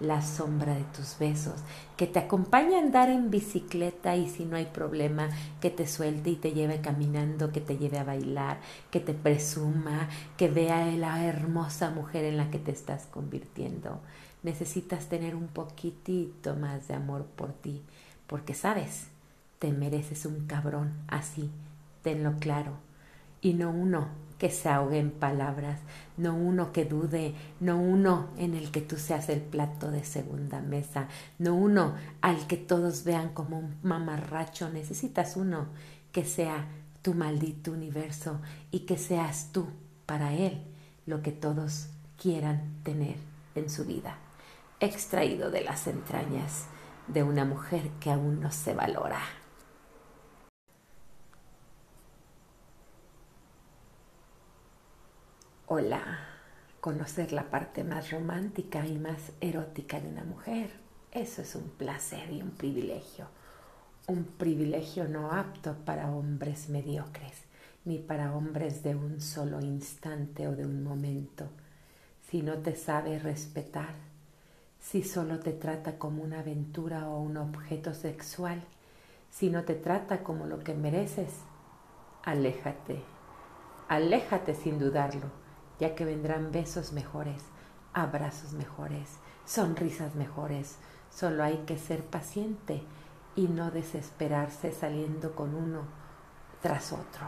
la 0.00 0.22
sombra 0.22 0.74
de 0.74 0.84
tus 0.84 1.18
besos, 1.18 1.54
que 1.96 2.06
te 2.06 2.18
acompañe 2.18 2.76
a 2.76 2.80
andar 2.80 3.08
en 3.08 3.30
bicicleta 3.30 4.16
y 4.16 4.28
si 4.28 4.44
no 4.44 4.56
hay 4.56 4.66
problema, 4.66 5.28
que 5.60 5.70
te 5.70 5.86
suelte 5.86 6.30
y 6.30 6.36
te 6.36 6.52
lleve 6.52 6.80
caminando, 6.80 7.52
que 7.52 7.60
te 7.60 7.78
lleve 7.78 7.98
a 7.98 8.04
bailar, 8.04 8.58
que 8.90 9.00
te 9.00 9.14
presuma, 9.14 10.08
que 10.36 10.48
vea 10.48 10.86
la 10.92 11.24
hermosa 11.24 11.90
mujer 11.90 12.24
en 12.24 12.36
la 12.36 12.50
que 12.50 12.58
te 12.58 12.72
estás 12.72 13.06
convirtiendo. 13.06 14.00
Necesitas 14.42 15.06
tener 15.06 15.34
un 15.34 15.48
poquitito 15.48 16.54
más 16.56 16.88
de 16.88 16.94
amor 16.94 17.24
por 17.24 17.52
ti, 17.52 17.82
porque 18.26 18.54
sabes, 18.54 19.08
te 19.58 19.72
mereces 19.72 20.26
un 20.26 20.46
cabrón 20.46 20.92
así, 21.08 21.50
tenlo 22.02 22.34
claro, 22.38 22.72
y 23.40 23.54
no 23.54 23.70
uno 23.70 24.23
que 24.38 24.50
se 24.50 24.68
ahogue 24.68 24.98
en 24.98 25.10
palabras, 25.10 25.80
no 26.16 26.34
uno 26.34 26.72
que 26.72 26.84
dude, 26.84 27.34
no 27.60 27.80
uno 27.80 28.30
en 28.36 28.54
el 28.54 28.70
que 28.70 28.80
tú 28.80 28.96
seas 28.96 29.28
el 29.28 29.40
plato 29.40 29.90
de 29.90 30.04
segunda 30.04 30.60
mesa, 30.60 31.08
no 31.38 31.54
uno 31.54 31.94
al 32.20 32.46
que 32.46 32.56
todos 32.56 33.04
vean 33.04 33.30
como 33.30 33.58
un 33.58 33.76
mamarracho, 33.82 34.68
necesitas 34.70 35.36
uno 35.36 35.66
que 36.12 36.24
sea 36.24 36.66
tu 37.02 37.14
maldito 37.14 37.72
universo 37.72 38.40
y 38.70 38.80
que 38.80 38.96
seas 38.96 39.50
tú 39.52 39.68
para 40.06 40.32
él 40.34 40.62
lo 41.06 41.22
que 41.22 41.32
todos 41.32 41.88
quieran 42.20 42.80
tener 42.82 43.16
en 43.54 43.68
su 43.68 43.84
vida, 43.84 44.16
extraído 44.80 45.50
de 45.50 45.62
las 45.62 45.86
entrañas 45.86 46.66
de 47.08 47.22
una 47.22 47.44
mujer 47.44 47.90
que 48.00 48.10
aún 48.10 48.40
no 48.40 48.50
se 48.50 48.74
valora. 48.74 49.20
Hola, 55.66 56.18
conocer 56.82 57.32
la 57.32 57.48
parte 57.48 57.84
más 57.84 58.10
romántica 58.10 58.86
y 58.86 58.98
más 58.98 59.32
erótica 59.40 59.98
de 59.98 60.08
una 60.08 60.22
mujer. 60.22 60.68
Eso 61.10 61.40
es 61.40 61.54
un 61.54 61.70
placer 61.70 62.30
y 62.30 62.42
un 62.42 62.50
privilegio. 62.50 63.28
Un 64.06 64.24
privilegio 64.24 65.08
no 65.08 65.32
apto 65.32 65.74
para 65.86 66.10
hombres 66.10 66.68
mediocres, 66.68 67.44
ni 67.86 67.96
para 67.96 68.34
hombres 68.34 68.82
de 68.82 68.94
un 68.94 69.22
solo 69.22 69.58
instante 69.60 70.46
o 70.48 70.54
de 70.54 70.66
un 70.66 70.84
momento. 70.84 71.48
Si 72.28 72.42
no 72.42 72.58
te 72.58 72.76
sabe 72.76 73.18
respetar, 73.18 73.94
si 74.78 75.02
solo 75.02 75.40
te 75.40 75.54
trata 75.54 75.96
como 75.96 76.22
una 76.22 76.40
aventura 76.40 77.08
o 77.08 77.22
un 77.22 77.38
objeto 77.38 77.94
sexual, 77.94 78.62
si 79.30 79.48
no 79.48 79.64
te 79.64 79.76
trata 79.76 80.22
como 80.22 80.44
lo 80.44 80.58
que 80.58 80.74
mereces, 80.74 81.32
aléjate, 82.22 83.02
aléjate 83.88 84.54
sin 84.54 84.78
dudarlo 84.78 85.43
ya 85.80 85.94
que 85.94 86.04
vendrán 86.04 86.52
besos 86.52 86.92
mejores, 86.92 87.42
abrazos 87.92 88.52
mejores, 88.52 89.08
sonrisas 89.44 90.14
mejores. 90.14 90.76
Solo 91.10 91.44
hay 91.44 91.58
que 91.66 91.78
ser 91.78 92.04
paciente 92.04 92.82
y 93.36 93.48
no 93.48 93.70
desesperarse 93.70 94.72
saliendo 94.72 95.34
con 95.34 95.54
uno 95.54 95.82
tras 96.60 96.92
otro. 96.92 97.26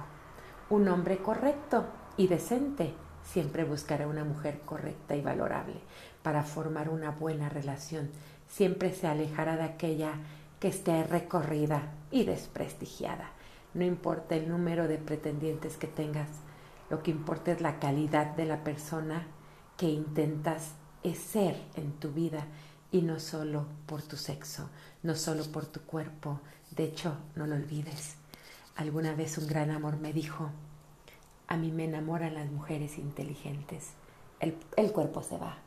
Un 0.70 0.88
hombre 0.88 1.18
correcto 1.18 1.84
y 2.16 2.26
decente 2.26 2.94
siempre 3.22 3.64
buscará 3.64 4.06
una 4.06 4.24
mujer 4.24 4.60
correcta 4.64 5.14
y 5.14 5.20
valorable 5.20 5.80
para 6.22 6.42
formar 6.42 6.88
una 6.88 7.10
buena 7.10 7.48
relación. 7.48 8.10
Siempre 8.48 8.92
se 8.92 9.06
alejará 9.06 9.56
de 9.56 9.64
aquella 9.64 10.12
que 10.60 10.68
esté 10.68 11.04
recorrida 11.04 11.82
y 12.10 12.24
desprestigiada. 12.24 13.30
No 13.74 13.84
importa 13.84 14.36
el 14.36 14.48
número 14.48 14.88
de 14.88 14.98
pretendientes 14.98 15.76
que 15.76 15.86
tengas, 15.86 16.28
lo 16.90 17.02
que 17.02 17.10
importa 17.10 17.52
es 17.52 17.60
la 17.60 17.78
calidad 17.78 18.34
de 18.36 18.46
la 18.46 18.62
persona 18.64 19.26
que 19.76 19.88
intentas 19.88 20.74
ser 21.14 21.62
en 21.76 21.92
tu 21.92 22.10
vida 22.10 22.46
y 22.90 23.02
no 23.02 23.20
solo 23.20 23.66
por 23.86 24.02
tu 24.02 24.16
sexo, 24.16 24.70
no 25.02 25.14
solo 25.14 25.44
por 25.44 25.66
tu 25.66 25.80
cuerpo. 25.82 26.40
De 26.70 26.84
hecho, 26.84 27.16
no 27.34 27.46
lo 27.46 27.54
olvides. 27.54 28.16
Alguna 28.76 29.14
vez 29.14 29.38
un 29.38 29.46
gran 29.46 29.70
amor 29.70 29.98
me 29.98 30.12
dijo, 30.12 30.50
a 31.46 31.56
mí 31.56 31.70
me 31.70 31.84
enamoran 31.84 32.34
las 32.34 32.50
mujeres 32.50 32.98
inteligentes. 32.98 33.90
El, 34.40 34.92
cuerpo 34.92 35.22
se 35.22 35.38
va, 35.38 35.58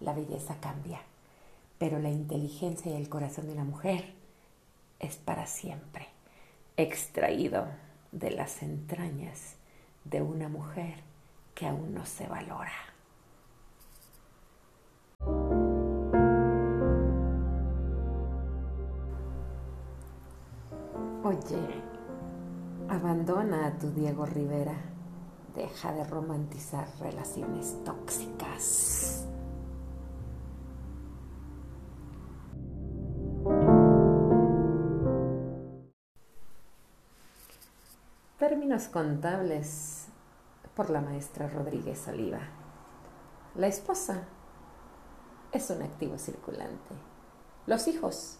la 0.00 0.12
belleza 0.12 0.56
cambia, 0.60 1.00
pero 1.78 1.98
la 1.98 2.10
inteligencia 2.10 2.92
y 2.92 2.96
el 2.96 3.08
corazón 3.08 3.46
de 3.48 3.54
la 3.54 3.64
mujer 3.64 4.14
es 5.00 5.16
para 5.16 5.46
siempre, 5.46 6.08
extraído 6.76 7.66
de 8.12 8.30
las 8.30 8.62
entrañas 8.62 9.56
de 10.04 10.22
una 10.22 10.48
mujer 10.48 10.94
que 11.54 11.66
aún 11.66 11.94
no 11.94 12.04
se 12.04 12.26
valora. 12.26 12.72
Oye, 21.24 21.82
abandona 22.88 23.68
a 23.68 23.78
tu 23.78 23.90
Diego 23.90 24.26
Rivera. 24.26 24.74
Deja 25.54 25.92
de 25.92 26.04
romantizar 26.04 26.88
relaciones 27.00 27.76
tóxicas. 27.84 29.26
Contables 38.88 40.06
por 40.74 40.90
la 40.90 41.00
maestra 41.00 41.48
Rodríguez 41.48 42.06
Oliva. 42.08 42.40
La 43.54 43.66
esposa 43.66 44.24
es 45.52 45.70
un 45.70 45.82
activo 45.82 46.18
circulante. 46.18 46.94
Los 47.66 47.86
hijos, 47.88 48.38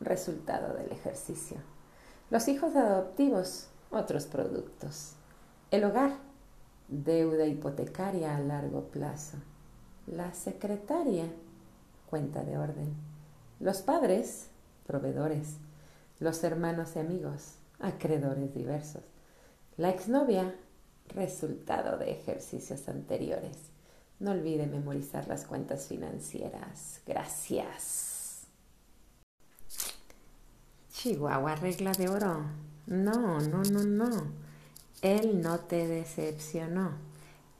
resultado 0.00 0.74
del 0.74 0.90
ejercicio. 0.92 1.58
Los 2.30 2.48
hijos 2.48 2.74
adoptivos, 2.76 3.68
otros 3.90 4.26
productos. 4.26 5.14
El 5.70 5.84
hogar, 5.84 6.12
deuda 6.88 7.46
hipotecaria 7.46 8.36
a 8.36 8.40
largo 8.40 8.88
plazo. 8.88 9.38
La 10.06 10.34
secretaria, 10.34 11.26
cuenta 12.10 12.42
de 12.42 12.58
orden. 12.58 12.94
Los 13.60 13.82
padres, 13.82 14.48
proveedores. 14.86 15.56
Los 16.20 16.42
hermanos 16.44 16.96
y 16.96 16.98
amigos, 16.98 17.54
acreedores 17.78 18.52
diversos. 18.54 19.02
La 19.78 19.90
exnovia, 19.90 20.56
resultado 21.14 21.98
de 21.98 22.10
ejercicios 22.10 22.88
anteriores. 22.88 23.56
No 24.18 24.32
olvide 24.32 24.66
memorizar 24.66 25.28
las 25.28 25.44
cuentas 25.44 25.86
financieras. 25.86 27.00
Gracias. 27.06 28.48
Chihuahua, 30.90 31.54
regla 31.54 31.92
de 31.92 32.08
oro. 32.08 32.42
No, 32.88 33.38
no, 33.38 33.62
no, 33.62 33.84
no. 33.84 34.32
Él 35.00 35.40
no 35.40 35.60
te 35.60 35.86
decepcionó. 35.86 36.94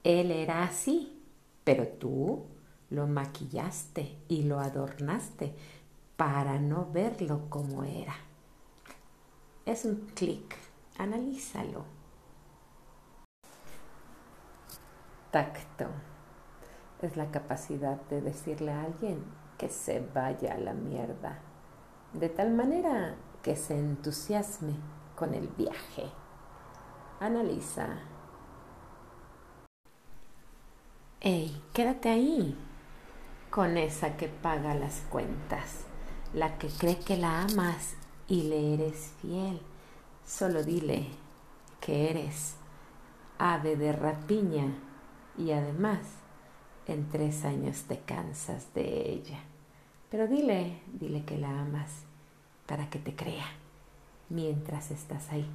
Él 0.02 0.32
era 0.32 0.64
así, 0.64 1.22
pero 1.62 1.86
tú 1.86 2.46
lo 2.90 3.06
maquillaste 3.06 4.18
y 4.26 4.42
lo 4.42 4.58
adornaste 4.58 5.54
para 6.16 6.58
no 6.58 6.90
verlo 6.90 7.48
como 7.48 7.84
era. 7.84 8.16
Es 9.64 9.84
un 9.84 10.08
clic. 10.16 10.56
Analízalo. 10.98 11.97
Tacto 15.30 15.84
es 17.02 17.18
la 17.18 17.30
capacidad 17.30 18.00
de 18.08 18.22
decirle 18.22 18.72
a 18.72 18.84
alguien 18.84 19.22
que 19.58 19.68
se 19.68 20.00
vaya 20.14 20.54
a 20.54 20.58
la 20.58 20.72
mierda, 20.72 21.38
de 22.14 22.30
tal 22.30 22.52
manera 22.52 23.14
que 23.42 23.54
se 23.54 23.78
entusiasme 23.78 24.72
con 25.16 25.34
el 25.34 25.48
viaje. 25.48 26.06
Analiza. 27.20 27.88
Ey, 31.20 31.62
quédate 31.74 32.08
ahí, 32.08 32.56
con 33.50 33.76
esa 33.76 34.16
que 34.16 34.28
paga 34.28 34.74
las 34.74 35.02
cuentas, 35.10 35.84
la 36.32 36.56
que 36.56 36.68
cree 36.68 37.00
que 37.00 37.18
la 37.18 37.42
amas 37.42 37.96
y 38.28 38.44
le 38.44 38.74
eres 38.74 39.12
fiel. 39.20 39.60
Solo 40.24 40.62
dile 40.62 41.08
que 41.80 42.10
eres 42.10 42.54
ave 43.38 43.76
de 43.76 43.92
rapiña 43.92 44.87
y 45.38 45.52
además 45.52 46.00
en 46.86 47.08
tres 47.08 47.44
años 47.44 47.84
te 47.86 48.00
cansas 48.00 48.74
de 48.74 49.12
ella. 49.12 49.38
Pero 50.10 50.26
dile, 50.26 50.82
dile 50.92 51.24
que 51.24 51.38
la 51.38 51.60
amas 51.60 51.90
para 52.66 52.90
que 52.90 52.98
te 52.98 53.14
crea 53.14 53.46
mientras 54.28 54.90
estás 54.90 55.30
ahí. 55.30 55.48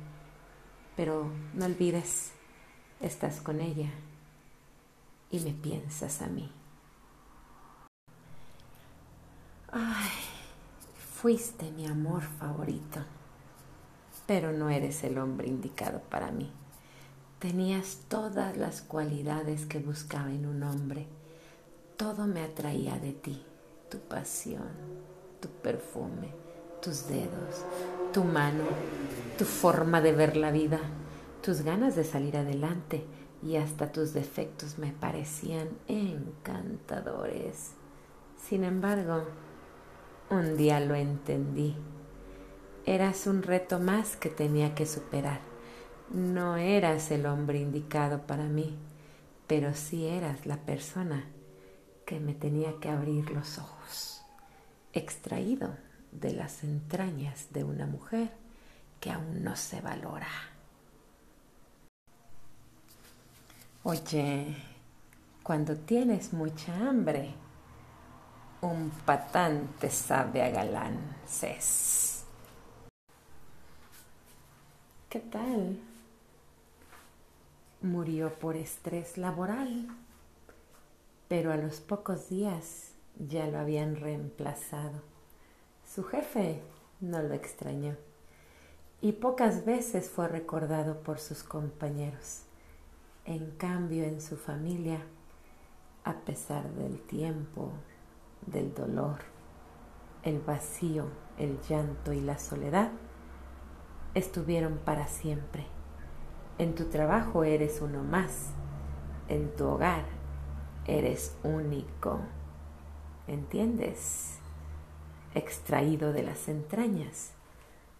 Pero 0.95 1.29
no 1.53 1.65
olvides, 1.65 2.31
estás 3.01 3.41
con 3.41 3.59
ella 3.59 3.89
y 5.29 5.39
me 5.39 5.51
piensas 5.51 6.21
a 6.21 6.27
mí. 6.27 6.49
Ay, 9.71 10.11
fuiste 10.95 11.71
mi 11.71 11.87
amor 11.87 12.21
favorito, 12.21 12.99
pero 14.27 14.51
no 14.51 14.69
eres 14.69 15.03
el 15.03 15.17
hombre 15.17 15.47
indicado 15.47 15.99
para 16.01 16.29
mí. 16.29 16.51
Tenías 17.43 17.97
todas 18.07 18.55
las 18.55 18.81
cualidades 18.81 19.65
que 19.65 19.79
buscaba 19.79 20.31
en 20.31 20.45
un 20.45 20.63
hombre. 20.63 21.07
Todo 21.97 22.25
me 22.25 22.41
atraía 22.41 22.97
de 22.99 23.11
ti. 23.11 23.43
tu 23.89 23.99
pasión, 23.99 24.71
tu 25.41 25.49
perfume, 25.49 26.29
tus 26.81 27.09
dedos, 27.09 27.65
tu 28.13 28.23
mano, 28.23 28.63
tu 29.37 29.43
forma 29.43 29.99
de 29.99 30.13
ver 30.13 30.37
la 30.37 30.51
vida, 30.51 30.79
tus 31.41 31.63
ganas 31.63 31.97
de 31.97 32.05
salir 32.05 32.37
adelante 32.37 33.03
y 33.43 33.57
hasta 33.57 33.91
tus 33.91 34.13
defectos 34.13 34.79
me 34.79 34.93
parecían 34.93 35.67
encantadores. 35.89 37.71
Sin 38.41 38.63
embargo, 38.63 39.25
un 40.29 40.55
día 40.55 40.79
lo 40.79 40.95
entendí. 40.95 41.75
Eras 42.85 43.27
un 43.27 43.43
reto 43.43 43.79
más 43.79 44.15
que 44.15 44.29
tenía 44.29 44.73
que 44.75 44.85
superar. 44.85 45.52
No 46.09 46.57
eras 46.57 47.11
el 47.11 47.25
hombre 47.25 47.59
indicado 47.59 48.21
para 48.27 48.43
mí, 48.43 48.77
pero 49.47 49.73
sí 49.73 50.05
eras 50.05 50.45
la 50.45 50.57
persona 50.57 51.25
que 52.05 52.19
me 52.19 52.33
tenía 52.33 52.79
que 52.79 52.89
abrir 52.89 53.31
los 53.31 53.57
ojos, 53.57 54.21
extraído 54.93 55.75
de 56.11 56.33
las 56.33 56.63
entrañas 56.63 57.47
de 57.51 57.63
una 57.63 57.87
mujer 57.87 58.31
que 58.99 59.11
aún 59.11 59.43
no 59.43 59.55
se 59.55 59.81
valora. 59.81 60.27
Oye, 63.83 64.55
cuando 65.41 65.75
tienes 65.75 66.31
mucha 66.31 66.73
hambre, 66.87 67.33
un 68.61 68.91
patán 69.05 69.69
te 69.79 69.89
sabe 69.89 70.41
a 70.41 70.49
galán. 70.49 70.97
¿Qué 75.09 75.19
tal? 75.19 75.79
Murió 77.83 78.33
por 78.39 78.55
estrés 78.55 79.17
laboral, 79.17 79.89
pero 81.27 81.51
a 81.51 81.57
los 81.57 81.81
pocos 81.81 82.29
días 82.29 82.93
ya 83.19 83.45
lo 83.47 83.59
habían 83.59 83.97
reemplazado. 83.97 85.01
Su 85.85 86.05
jefe 86.05 86.61
no 87.01 87.21
lo 87.21 87.33
extrañó 87.33 87.97
y 89.01 89.11
pocas 89.11 89.65
veces 89.65 90.09
fue 90.09 90.29
recordado 90.29 91.01
por 91.01 91.19
sus 91.19 91.43
compañeros. 91.43 92.43
En 93.25 93.51
cambio, 93.51 94.05
en 94.05 94.21
su 94.21 94.37
familia, 94.37 95.01
a 96.05 96.13
pesar 96.13 96.69
del 96.75 97.01
tiempo, 97.01 97.73
del 98.45 98.73
dolor, 98.73 99.19
el 100.23 100.39
vacío, 100.39 101.07
el 101.37 101.59
llanto 101.67 102.13
y 102.13 102.21
la 102.21 102.39
soledad, 102.39 102.91
estuvieron 104.13 104.77
para 104.77 105.07
siempre. 105.07 105.72
En 106.57 106.75
tu 106.75 106.85
trabajo 106.85 107.43
eres 107.43 107.81
uno 107.81 108.03
más, 108.03 108.51
en 109.27 109.55
tu 109.55 109.65
hogar 109.65 110.05
eres 110.85 111.35
único. 111.43 112.19
¿Entiendes? 113.27 114.37
Extraído 115.33 116.13
de 116.13 116.23
las 116.23 116.47
entrañas 116.47 117.31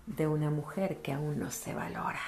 de 0.06 0.28
una 0.28 0.50
mujer 0.50 1.02
que 1.02 1.14
aún 1.14 1.40
no 1.40 1.50
se 1.50 1.74
valora. 1.74 2.20